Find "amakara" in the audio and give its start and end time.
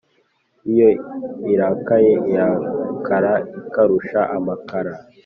4.37-4.93